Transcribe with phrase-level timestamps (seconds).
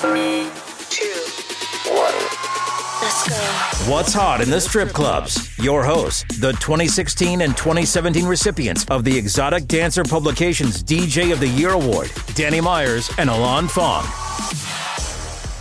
[0.00, 0.48] Three,
[0.90, 2.14] two, one.
[3.02, 3.90] Let's go.
[3.92, 5.58] What's hot in the strip clubs?
[5.58, 11.48] Your hosts, the 2016 and 2017 recipients of the Exotic Dancer Publications DJ of the
[11.48, 14.04] Year Award, Danny Myers and Alon Fong.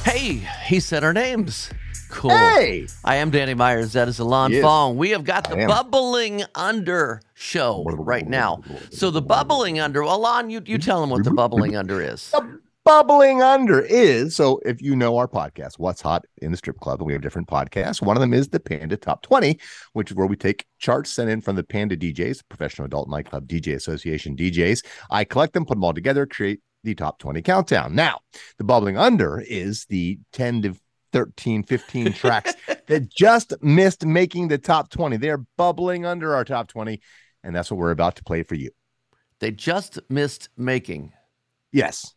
[0.03, 1.71] Hey, he said our names.
[2.09, 2.29] Cool.
[2.31, 2.87] Hey!
[3.03, 3.93] I am Danny Myers.
[3.93, 4.61] That is Alon Yes.
[4.61, 4.97] Fong.
[4.97, 5.65] We have got the.
[5.67, 8.61] Bubbling Under show right now.
[8.91, 12.29] So the Bubbling Under, Alon, you, you tell him what the Bubbling Under is.
[12.31, 16.79] The bubbling under is so if you know our podcast, What's Hot in the Strip
[16.79, 18.01] Club, and we have different podcasts.
[18.01, 19.59] One of them is the Panda Top 20,
[19.91, 23.45] which is where we take charts sent in from the Panda DJs, Professional Adult Nightclub
[23.45, 24.85] DJ Association DJs.
[25.11, 27.93] I collect them, put them all together, create the top 20 countdown.
[27.93, 28.19] Now,
[28.57, 30.75] the bubbling under is the 10 to
[31.11, 32.53] 13, 15 tracks
[32.87, 35.17] that just missed making the top 20.
[35.17, 37.01] They're bubbling under our top 20,
[37.43, 38.71] and that's what we're about to play for you.
[39.41, 41.11] They just missed making.
[41.73, 42.13] Yes.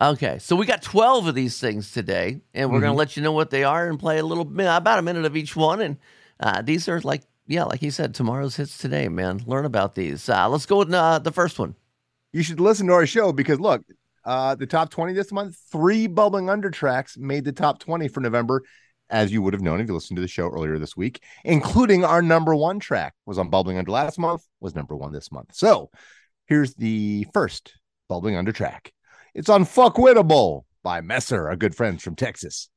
[0.00, 2.94] Okay, so we got 12 of these things today, and we're going Mhm.
[2.94, 5.24] to let you know what they are and play a little bit, about a minute
[5.24, 5.80] of each one.
[5.80, 5.96] And
[6.38, 9.42] uh, these are like, yeah, like he said, tomorrow's hits today, man.
[9.46, 10.28] Learn about these.
[10.28, 11.74] Uh, let's go with uh, the first one.
[12.32, 13.82] you should listen to our show because look,
[14.24, 18.20] uh, the top 20 this month, three bubbling under tracks made the top 20 for
[18.20, 18.62] November,
[19.08, 22.04] as you would have known if you listened to the show earlier this week, including
[22.04, 25.54] our number one track was on bubbling under last month, was number one this month.
[25.54, 25.90] So
[26.46, 27.72] here's the first
[28.08, 28.92] bubbling under track.
[29.38, 32.70] It's Unfuckwittable by Messer, a good friend from Texas.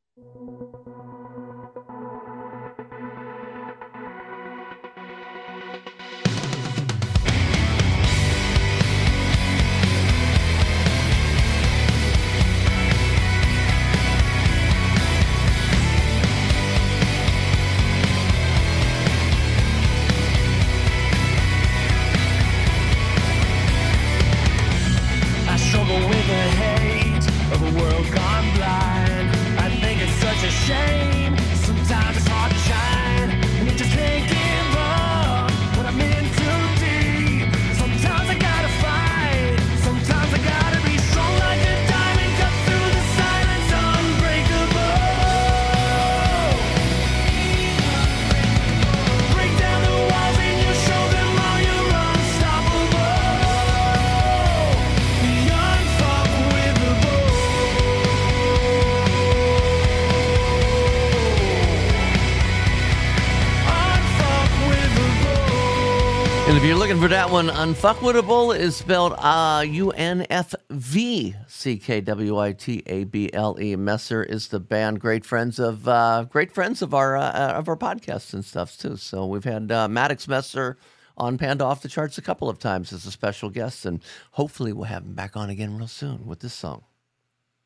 [66.51, 71.33] And if you're looking for that one, Unfuckwittable is spelled uh, U N F V
[71.47, 73.77] C K W I T A B L E.
[73.77, 77.77] Messer is the band, great friends of uh, great friends of our uh, of our
[77.77, 78.97] podcasts and stuff too.
[78.97, 80.77] So we've had uh, Maddox Messer
[81.15, 84.01] on Panda Off the Charts a couple of times as a special guest, and
[84.31, 86.83] hopefully we'll have him back on again real soon with this song.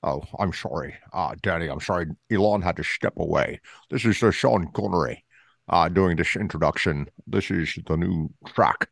[0.03, 0.94] Oh, I'm sorry.
[1.12, 2.06] Uh, Danny, I'm sorry.
[2.31, 3.62] Alon had to step away.
[3.90, 5.25] This is uh, Sean Connery
[5.70, 7.08] uh, doing this introduction.
[7.28, 8.90] This is the new track,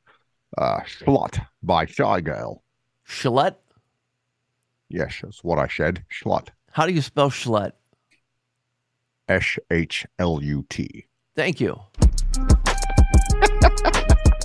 [0.58, 2.64] uh, Slut by Shy Girl.
[3.08, 3.56] Shlut,
[4.90, 6.04] Yes, that's what I said.
[6.22, 6.50] Slut.
[6.72, 7.72] how do you spell Shlut?
[9.28, 11.06] S H L U T.
[11.36, 11.80] Thank you.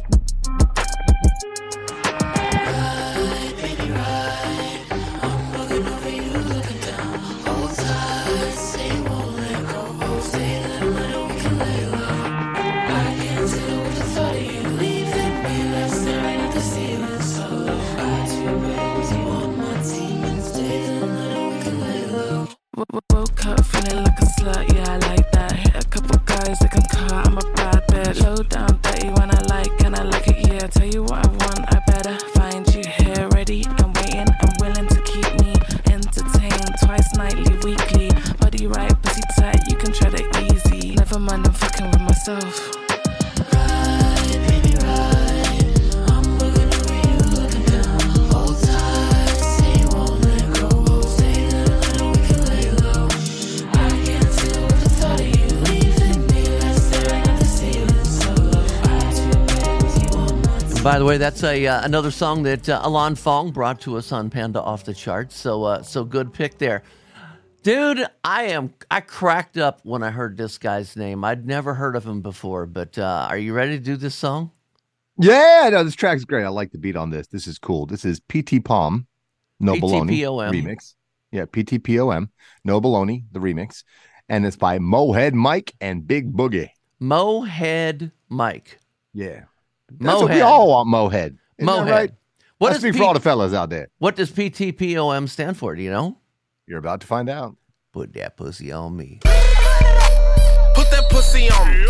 [60.88, 64.10] By the way, that's a uh, another song that uh, Alon Fong brought to us
[64.10, 65.36] on Panda Off the Charts.
[65.36, 66.82] So uh, so good pick there,
[67.62, 68.06] dude.
[68.24, 71.24] I am I cracked up when I heard this guy's name.
[71.24, 72.64] I'd never heard of him before.
[72.64, 74.50] But uh, are you ready to do this song?
[75.18, 76.44] Yeah, no, this track's great.
[76.44, 77.26] I like the beat on this.
[77.26, 77.84] This is cool.
[77.84, 79.06] This is PT Palm,
[79.60, 80.94] No Baloney remix.
[81.30, 82.30] Yeah, PTPOM,
[82.64, 83.84] No Baloney, the remix.
[84.30, 86.70] And it's by Mohead Mike and Big Boogie.
[86.98, 88.78] Mohead Mike.
[89.12, 89.42] Yeah.
[89.90, 90.44] That's what we Mohead.
[90.44, 91.16] all want, Mohead.
[91.16, 91.90] Isn't that Mohead.
[91.90, 92.10] right?
[92.10, 92.16] What
[92.58, 93.88] What does speak P- for all the fellas out there.
[93.98, 95.74] what does PTPOM stand for?
[95.76, 96.18] Do you know?
[96.66, 97.56] You're about to find out.
[97.92, 99.20] Put that pussy on me.
[99.22, 101.86] Put that pussy on me.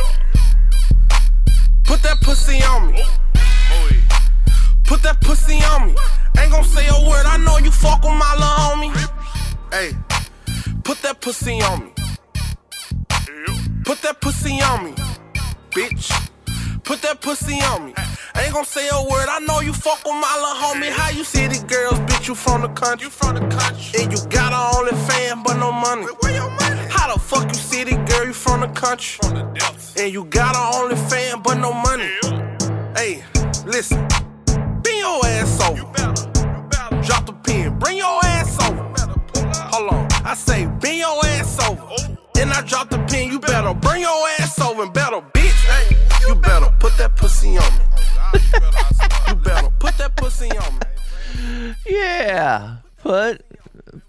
[1.85, 3.03] Put that pussy on me.
[4.85, 5.95] Put that pussy on me.
[6.39, 7.27] Ain't gon' say a word.
[7.27, 8.95] I know you fuck with my little homie.
[9.73, 9.93] Hey,
[10.85, 11.93] put that pussy on me.
[13.85, 14.93] Put that pussy on me,
[15.71, 16.28] bitch.
[16.89, 17.95] Put that pussy on me.
[18.35, 19.29] Ain't gon' say a word.
[19.29, 20.91] I know you fuck with my little homie.
[20.91, 22.29] How you city girls, bitch?
[22.29, 23.05] You from the country?
[23.05, 24.01] You from the country?
[24.01, 26.07] And you got a only fan, but no money.
[26.21, 26.81] Where your money?
[26.89, 28.25] How the fuck you city girl?
[28.25, 29.19] You from the country?
[29.21, 29.97] From the depths.
[30.01, 32.09] And you got a only fan, but no money.
[32.97, 33.23] Hey,
[33.67, 34.09] listen.
[34.47, 35.77] Bend your ass over.
[35.77, 37.03] You better You better.
[37.03, 37.79] drop the pin.
[37.79, 38.83] Bring your ass over.
[39.73, 40.09] Hold on.
[40.25, 41.83] I say bend your ass over.
[41.83, 42.17] Oh.
[42.41, 43.31] And I drop the pin.
[43.31, 44.28] You better bring your
[52.49, 52.77] Yeah.
[52.99, 53.45] Put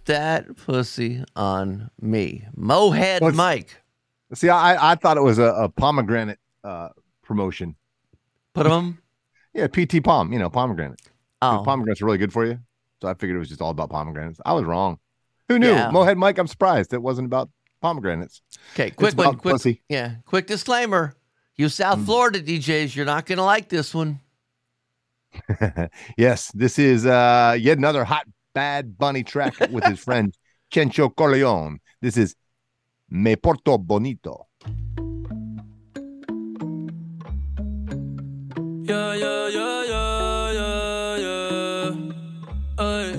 [0.05, 2.45] that pussy on me.
[2.57, 3.77] Mohead Let's- Mike.
[4.33, 6.89] See, I I thought it was a, a pomegranate uh,
[7.23, 7.75] promotion.
[8.53, 8.99] Put him.
[9.51, 10.31] Yeah, PT Palm.
[10.31, 11.01] You know, pomegranate.
[11.41, 11.63] Oh.
[11.65, 12.59] Pomegranates are really good for you.
[13.01, 14.39] So I figured it was just all about pomegranates.
[14.45, 14.99] I was wrong.
[15.47, 15.69] Who knew?
[15.71, 15.89] Yeah.
[15.89, 17.49] Mohead Mike, I'm surprised it wasn't about
[17.81, 18.43] pomegranates.
[18.75, 19.37] Okay, quick one.
[19.37, 19.81] Quick, pussy.
[19.89, 21.15] yeah, quick disclaimer.
[21.55, 21.71] You Mm.
[21.71, 24.19] South Florida DJs, you're not gonna like this one.
[26.17, 30.35] yes, this is uh yet another hot bad bunny track with his friend
[30.71, 31.79] Chencho Corleone.
[32.01, 32.35] This is
[33.09, 34.47] Me Porto Bonito.
[38.83, 41.95] Yeah, yeah, yeah, yeah, yeah, yeah.
[42.79, 43.13] Ey.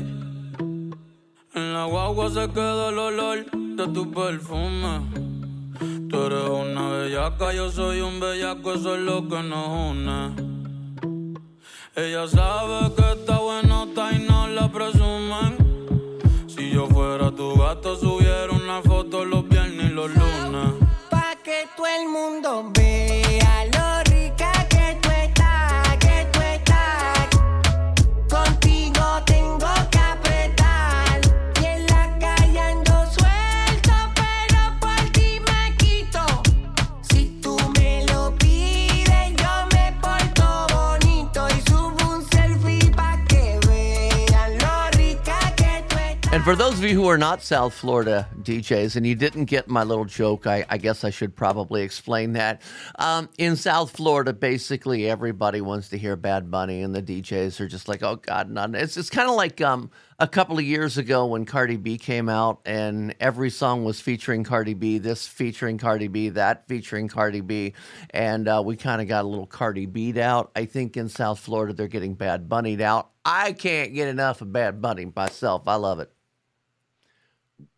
[1.54, 3.44] En la guagua se queda el olor
[3.76, 5.00] de tu perfume.
[6.08, 10.49] Tú eres una bellaca, yo soy un bellaco, eso es lo que nos une.
[12.02, 15.58] Ella sabe que está bueno, está y no la presumen.
[16.46, 18.80] Si yo fuera tu gato, subiera una
[46.32, 49.66] And for those of you who are not South Florida DJs and you didn't get
[49.66, 52.62] my little joke, I, I guess I should probably explain that.
[53.00, 57.66] Um, in South Florida, basically everybody wants to hear Bad Bunny, and the DJs are
[57.66, 58.76] just like, oh God, none.
[58.76, 59.90] It's it's kind of like um,
[60.20, 64.44] a couple of years ago when Cardi B came out and every song was featuring
[64.44, 67.74] Cardi B, this featuring Cardi B, that featuring Cardi B,
[68.10, 70.52] and uh, we kind of got a little Cardi Beat out.
[70.54, 73.10] I think in South Florida they're getting Bad Bunnied out.
[73.24, 75.66] I can't get enough of Bad Bunny myself.
[75.66, 76.12] I love it.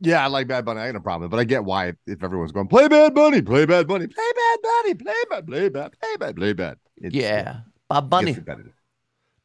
[0.01, 0.81] Yeah, I like Bad Bunny.
[0.81, 3.67] I got no problem, but I get why if everyone's going play Bad Bunny, play
[3.67, 6.77] Bad Bunny, play Bad Bunny, play Bad, play Bad, play Bad, play Bad.
[6.97, 7.61] It's, Yeah.
[7.89, 8.27] Bad Bunny.
[8.33, 8.73] gets repetitive.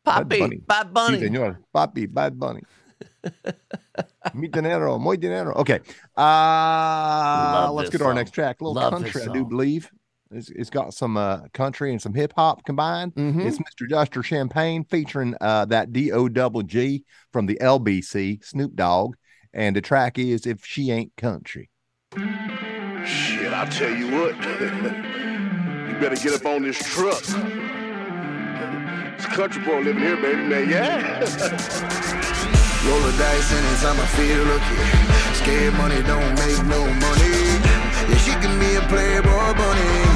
[0.05, 0.39] Bad Papi.
[0.39, 0.57] Bunny.
[0.57, 1.17] Bad Sí, Bunny.
[1.19, 1.57] señor.
[1.75, 2.61] Papi, Bad Bunny.
[4.33, 5.53] Mi dinero, muy dinero.
[5.55, 5.79] Okay.
[6.15, 8.15] Uh let's get to our song.
[8.15, 8.61] next track.
[8.61, 9.89] A little Love country, I do believe.
[10.31, 13.15] It's, it's got some uh country and some hip hop combined.
[13.15, 13.45] Mhm.
[13.45, 13.89] It's Mr.
[13.89, 19.15] Justin Champagne featuring uh that D O double G from the LBC, Snoop Dogg.
[19.53, 21.69] And the track is If She Ain't Country.
[23.05, 24.35] Shit, I'll tell you what.
[25.89, 27.21] you better get up on this truck.
[29.15, 30.69] It's a country boy living here, baby, man.
[30.69, 31.19] Yeah.
[32.87, 34.77] Roll the dice and anytime I feel lucky.
[35.35, 37.37] Scared money don't make no money.
[38.07, 40.06] Yeah, she can be a playboy bunny.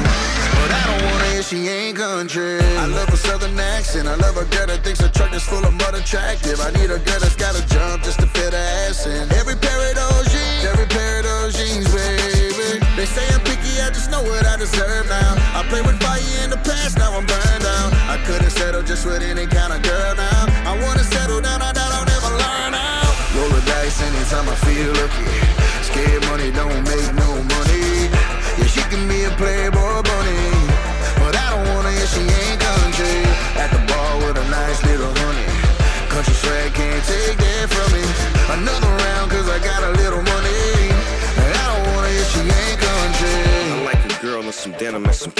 [1.42, 2.58] Her if she ain't country.
[2.78, 4.06] I love a southern accent.
[4.06, 6.60] I love a girl that thinks a truck is full of mud attractive.
[6.60, 9.30] I need a girl that's got a jump just to fit her ass in.
[9.32, 12.78] Every pair of those jeans, every pair of those jeans, baby.
[12.96, 15.34] They say I'm picky, I just know what I deserve now.
[15.58, 17.92] I played with fire in the past, now I'm burned out.
[18.06, 19.46] I couldn't settle just with any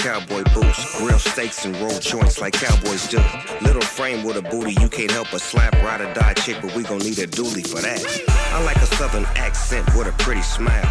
[0.03, 0.97] cowboy boots.
[0.97, 3.19] Grill steaks and roll joints like cowboys do.
[3.61, 5.73] Little frame with a booty, you can't help but slap.
[5.81, 8.03] Ride or die chick, but we gon' need a dually for that.
[8.27, 10.83] I like a southern accent with a pretty smile.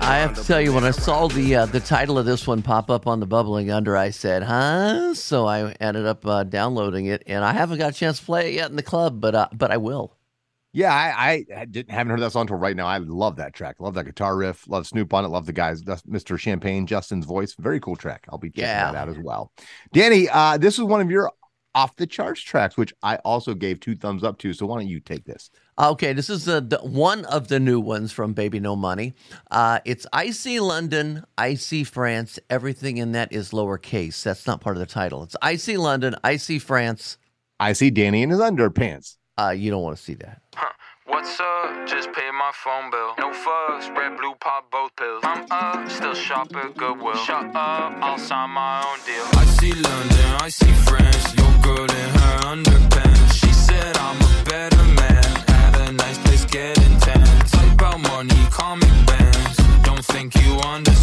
[0.00, 2.62] I have to tell you, when I saw the uh, the title of this one
[2.62, 7.06] pop up on the bubbling under, I said, "Huh?" So I ended up uh, downloading
[7.06, 9.36] it, and I haven't got a chance to play it yet in the club, but
[9.36, 10.17] uh, but I will.
[10.72, 12.86] Yeah, I, I didn't haven't heard that song until right now.
[12.86, 13.76] I love that track.
[13.80, 14.68] Love that guitar riff.
[14.68, 15.28] Love Snoop on it.
[15.28, 16.38] Love the guys, that's Mr.
[16.38, 17.54] Champagne, Justin's voice.
[17.58, 18.26] Very cool track.
[18.30, 18.92] I'll be checking Yeah.
[18.92, 19.50] that out as well.
[19.92, 21.32] Danny, uh, this is one of your
[21.74, 24.52] off the charts tracks, which I also gave two thumbs up to.
[24.52, 25.50] So why don't you take this?
[25.78, 29.14] Okay, this is the, the one of the new ones from Baby No Money.
[29.50, 32.38] Uh, it's I see London, I see France.
[32.50, 34.22] Everything in that is lowercase.
[34.22, 35.22] That's not part of the title.
[35.22, 37.16] It's I see London, I see France.
[37.60, 39.17] I see Danny in his underpants.
[39.38, 40.42] Uh, you don't want to see that.
[40.56, 40.72] Huh.
[41.06, 41.86] What's up?
[41.86, 43.14] Just pay my phone bill.
[43.18, 45.20] No fucks, red, blue, pop both pills.
[45.22, 47.14] I'm up, still shop at Goodwill.
[47.14, 49.24] Shut up, I'll sign my own deal.
[49.40, 51.36] I see London, I see France.
[51.36, 53.32] Your girl in her underpants.
[53.34, 55.24] She said I'm a better man.
[55.48, 57.24] At a nice place, getting tan.
[57.46, 59.56] Talk about money, call me bands.
[59.84, 60.97] Don't think you understand.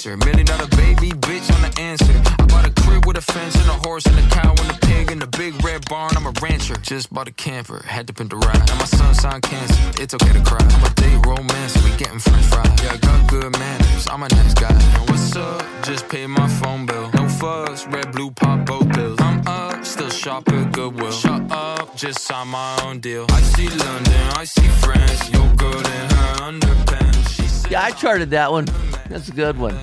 [0.00, 2.12] Fuck cancer, million dollar baby, bitch on the answer.
[2.38, 4.78] I bought a crib with a fence and a horse and a cow and a
[4.86, 6.16] pig and a big red barn.
[6.16, 8.66] I'm a rancher, just bought a camper, had to pin the ride.
[8.68, 10.58] Now my son signed cancer, it's okay to cry.
[10.60, 12.82] I'm a date romance, we getting french fries.
[12.82, 14.72] Yeah, I got good manners, I'm a nice guy.
[14.72, 15.62] And what's up?
[15.82, 17.10] Just pay my phone bill.
[17.12, 19.18] No fuss, red, blue, pop both pills.
[19.20, 21.12] I'm up, still shop at Goodwill.
[21.12, 23.26] Shut up, just sign my own deal.
[23.28, 25.30] I see London, I see France.
[25.30, 27.70] Your girl in her underpants.
[27.70, 28.66] Yeah, I charted that one.
[29.10, 29.76] That's a good one.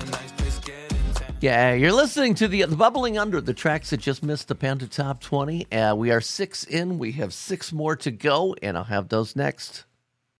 [1.42, 4.88] Yeah, you're listening to the, the bubbling under the tracks that just missed the Panda
[4.88, 5.70] Top 20.
[5.70, 6.98] Uh, we are six in.
[6.98, 9.84] We have six more to go, and I'll have those next.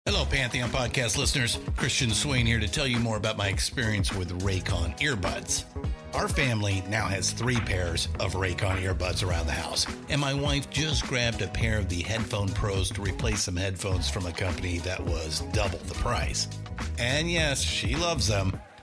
[0.07, 1.59] Hello, Pantheon podcast listeners.
[1.77, 5.65] Christian Swain here to tell you more about my experience with Raycon earbuds.
[6.15, 10.71] Our family now has three pairs of Raycon earbuds around the house, and my wife
[10.71, 14.79] just grabbed a pair of the Headphone Pros to replace some headphones from a company
[14.79, 16.49] that was double the price.
[16.99, 18.59] And yes, she loves them.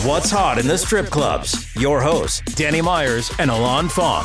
[0.00, 1.72] What's hot in the strip clubs?
[1.76, 4.24] Your hosts, Danny Myers and Alon Fong.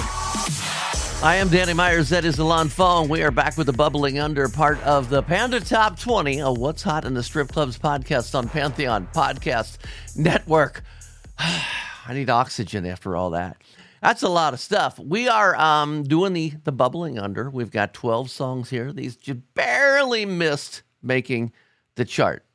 [1.22, 2.10] I am Danny Myers.
[2.10, 3.10] That is Alon Fong.
[3.10, 6.82] We are back with the bubbling under part of the Panda Top 20, a What's
[6.82, 9.78] Hot in the Strip Clubs podcast on Pantheon Podcast
[10.16, 10.82] Network.
[11.38, 13.58] I need oxygen after all that.
[14.02, 14.98] That's a lot of stuff.
[14.98, 17.52] We are um, doing the the bubbling under.
[17.52, 18.92] We've got 12 songs here.
[18.92, 21.52] These just barely missed making
[21.96, 22.47] the chart.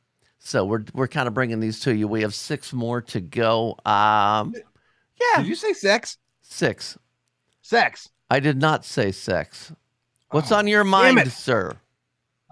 [0.45, 2.07] So we're we're kind of bringing these to you.
[2.07, 3.71] We have six more to go.
[3.85, 5.37] Um, yeah.
[5.37, 6.17] Did you say sex?
[6.41, 6.97] Six.
[7.61, 8.09] Sex.
[8.29, 9.71] I did not say sex.
[10.31, 11.77] What's Oh, on your mind, sir?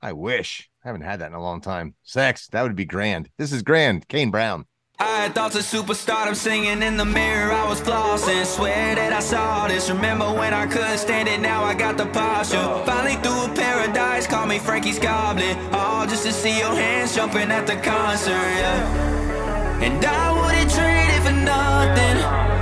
[0.01, 0.69] I wish.
[0.85, 1.93] I haven't had that in a long time.
[2.01, 3.29] Sex, that would be grand.
[3.37, 4.07] This is grand.
[4.07, 4.65] Kane Brown.
[5.01, 7.51] I had thoughts of superstardom singing in the mirror.
[7.51, 9.89] I was flossing, swear that I saw this.
[9.89, 11.41] Remember when I couldn't stand it?
[11.41, 12.61] Now I got the posture.
[12.85, 15.57] Finally through a paradise, call me Frankie's Goblin.
[15.73, 18.29] All just to see your hands jumping at the concert.
[18.29, 19.81] Yeah.
[19.81, 22.17] And I wouldn't trade it for nothing.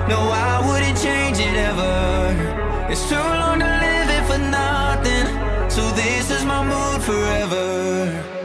[0.07, 2.87] No, I wouldn't change it ever.
[2.89, 5.27] It's too long to live it for nothing.
[5.69, 8.38] So this is my mood forever.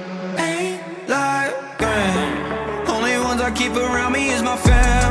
[3.54, 5.03] Keep around me is my fam.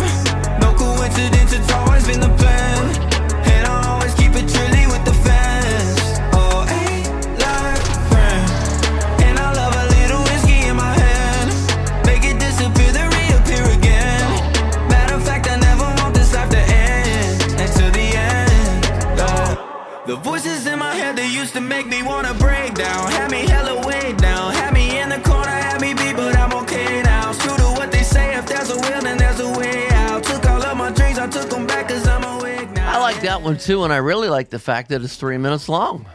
[33.44, 36.06] One too, and I really like the fact that it's three minutes long.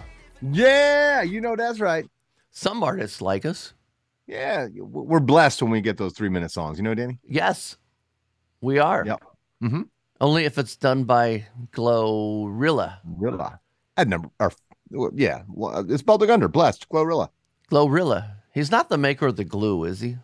[0.40, 2.06] Yeah, you know that's right.
[2.50, 3.74] Some artists like us.
[4.26, 6.78] Yeah, we're blessed when we get those three minute songs.
[6.78, 7.18] You know, Danny?
[7.24, 7.76] Yes,
[8.60, 9.04] we are.
[9.06, 9.24] Yep.
[9.62, 9.82] Mm-hmm.
[10.20, 12.98] Only if it's done by Glorilla.
[13.18, 13.58] Glorilla.
[13.96, 14.52] I'd number, or,
[15.14, 17.28] yeah, well, it's spelled like under, blessed, Glorilla.
[17.70, 18.32] Glorilla.
[18.52, 20.16] He's not the maker of the glue, is he?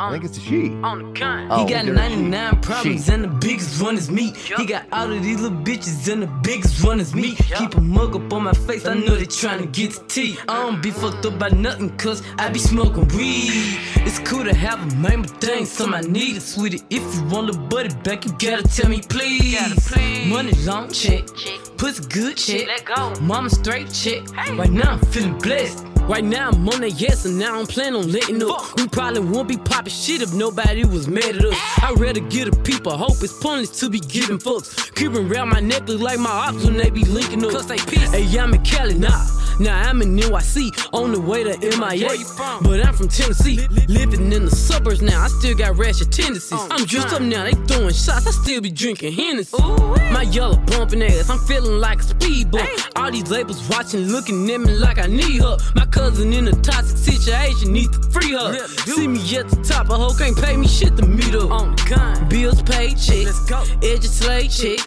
[0.00, 0.70] I think it's a she.
[0.82, 1.48] On the gun.
[1.50, 3.12] Oh, he got there- 99 problems she.
[3.12, 4.32] and the biggest one is me.
[4.56, 7.34] He got all of these little bitches and the biggest one is me.
[7.34, 10.38] Keep a mug up on my face, I know they trying to get the tea.
[10.48, 13.78] I don't be fucked up by nothing cause I be smoking weed.
[14.06, 16.82] It's cool to have a man, but dang, some I need it, sweetie.
[16.90, 19.90] If you want the buddy back, you gotta tell me please.
[20.28, 21.58] Money long check, check.
[21.76, 22.66] pussy good check.
[22.66, 23.14] Let go.
[23.20, 24.22] Mama straight check.
[24.56, 25.84] Right now I'm feeling blessed.
[26.08, 28.76] Right now I'm on that yes, and now I don't plan on letting up.
[28.76, 31.54] We probably won't be popping shit if nobody was mad at us.
[31.82, 34.94] I'd rather get a people hope it's pointless to be giving fucks.
[34.94, 37.50] Creeping around my neck like my ops when they be linking up.
[37.50, 38.14] Cause they pissed.
[38.14, 39.22] Hey, I'm in Cali, nah.
[39.60, 42.06] Now I'm in NYC on the way to MIA.
[42.06, 42.62] Where you from?
[42.62, 45.24] But I'm from Tennessee, living in the suburbs now.
[45.24, 46.52] I still got ratchet tendencies.
[46.52, 48.26] Oh, I'm dressed up now, they throwing shots.
[48.26, 49.60] I still be drinking Hennessy.
[49.60, 52.70] My yellow bumping ass, I'm feeling like a speed bump.
[53.08, 55.56] All these labels watching, looking at me like I need her.
[55.74, 58.68] My cousin in a toxic situation, needs to free her.
[58.68, 61.50] See me at the top, a hoe can't pay me shit to meet up.
[61.50, 62.28] On the gun.
[62.28, 63.24] Bills paid, check.
[63.24, 63.64] Let's go.
[63.82, 64.80] Edges slave, check.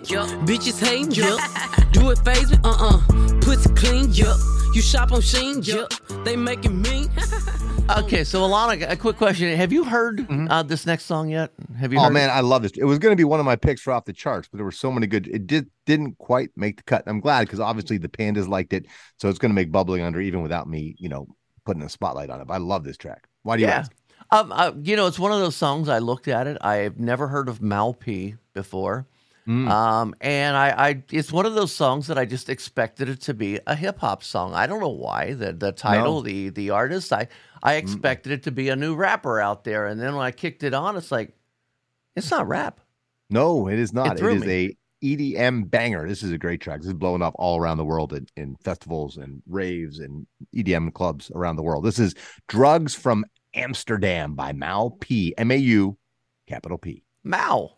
[0.46, 1.40] Bitches hating, yup.
[1.94, 3.40] Do it phase me, uh uh.
[3.42, 4.38] Pussy clean, yup.
[4.76, 5.92] You shop on Sheen, yup.
[6.24, 7.10] They making me.
[7.98, 11.52] Okay, so Alana, a quick question: Have you heard uh, this next song yet?
[11.78, 12.00] Have you?
[12.00, 12.08] Mm-hmm.
[12.08, 12.34] Oh man, it?
[12.34, 12.72] I love this.
[12.76, 14.66] It was going to be one of my picks for off the charts, but there
[14.66, 15.28] were so many good.
[15.28, 17.04] It did didn't quite make the cut.
[17.06, 18.86] I'm glad because obviously the pandas liked it,
[19.18, 21.28] so it's going to make bubbling under even without me, you know,
[21.66, 22.48] putting a spotlight on it.
[22.48, 23.28] But I love this track.
[23.44, 23.80] Why do you yeah.
[23.80, 23.92] ask?
[24.32, 25.90] Um, uh, you know, it's one of those songs.
[25.90, 26.58] I looked at it.
[26.62, 29.06] I've never heard of Mau P before,
[29.52, 29.70] Mm.
[29.70, 33.34] um, and I, I, it's one of those songs that I just expected it to
[33.34, 34.54] be a hip hop song.
[34.54, 35.34] I don't know why.
[35.34, 36.22] The the title, No.
[36.22, 37.28] the the artist, I
[37.62, 40.64] I expected it to be a new rapper out there, and then when I kicked
[40.64, 41.34] it on, it's like,
[42.16, 42.80] it's not rap.
[43.30, 44.14] No, it is not.
[44.14, 44.78] It threw is me.
[45.04, 46.08] a EDM banger.
[46.08, 46.80] This is a great track.
[46.80, 50.94] This is blowing up all around the world in, in festivals and raves and EDM
[50.94, 51.84] clubs around the world.
[51.84, 52.16] This is
[52.48, 55.34] Drugs from Amsterdam by Mau P.
[55.38, 55.98] M A U,
[56.48, 57.04] capital P.
[57.24, 57.78] Mau.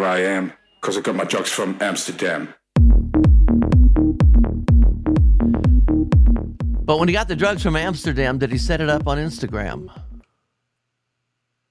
[0.00, 0.52] where I am.
[0.80, 2.54] Cause I got my drugs from Amsterdam.
[6.84, 9.92] But when he got the drugs from Amsterdam, did he set it up on Instagram?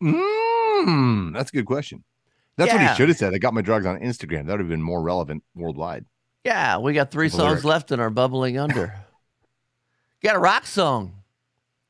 [0.02, 2.04] Mm, that's a good question.
[2.56, 3.34] That's what he should have said.
[3.34, 4.46] I got my drugs on Instagram.
[4.46, 6.06] That would have been more relevant worldwide.
[6.46, 8.94] Yeah, we got three The songs left in our bubbling under.
[10.24, 11.16] got a rock song.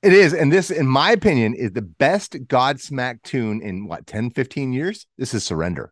[0.01, 0.33] It is.
[0.33, 5.05] And this, in my opinion, is the best Godsmack tune in what, 10, 15 years?
[5.17, 5.91] This is Surrender.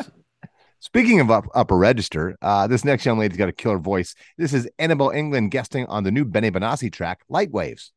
[0.84, 4.16] Speaking of up, upper register, uh, this next young lady's got a killer voice.
[4.40, 7.92] This is Anabel Englund guesting on the new Benny Benassi track, Light Waves.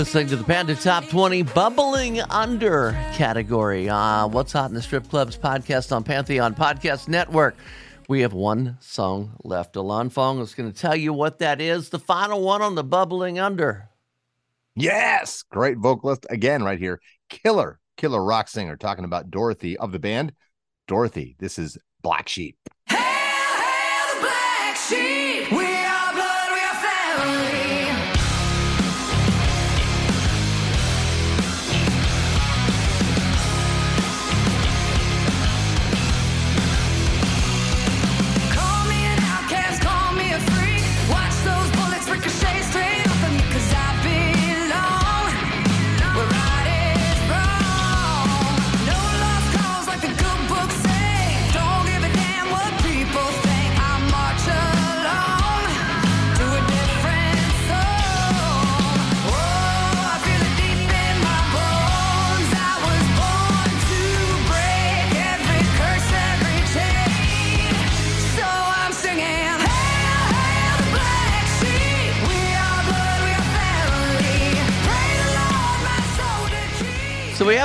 [0.00, 3.86] Listening to the Panda Top 20 Bubbling Under category.
[3.86, 7.54] Uh, What's Hot in the Strip Clubs podcast on Pantheon Podcast Network.
[8.08, 9.76] We have one song left.
[9.76, 11.90] Alon Fong is going to tell you what that is.
[11.90, 13.90] The final one on the Bubbling Under.
[14.74, 15.44] Yes.
[15.50, 16.98] Great vocalist again, right here.
[17.28, 20.32] Killer, killer rock singer talking about Dorothy of the band.
[20.88, 22.56] Dorothy, this is Black Sheep.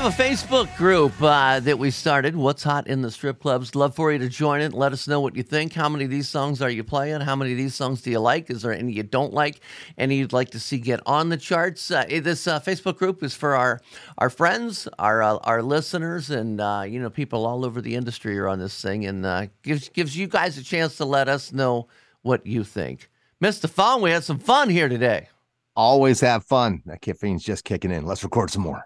[0.06, 2.36] Have a Facebook group uh, that we started.
[2.36, 3.74] What's hot in the strip clubs?
[3.74, 4.72] Love for you to join it.
[4.72, 5.74] Let us know what you think.
[5.74, 7.22] How many of these songs are you playing?
[7.22, 8.52] How many of these songs do you like?
[8.52, 9.62] Is there any you don't like?
[9.98, 11.90] Any you'd like to see get on the charts?
[11.90, 13.82] Uh, eh, this uh, Facebook group is for our
[14.20, 18.38] our friends, our uh, our listeners, and uh, you know people all over the industry
[18.38, 21.52] are on this thing, and uh, gives gives you guys a chance to let us
[21.52, 21.88] know
[22.22, 23.10] what you think.
[23.44, 23.68] Mr.
[23.68, 25.30] Fong, we had some fun here today.
[25.76, 26.84] Always have fun.
[26.86, 28.06] That caffeine's just kicking in.
[28.06, 28.86] Let's record some more.